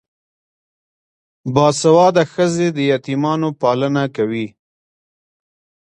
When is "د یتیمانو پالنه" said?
2.77-4.03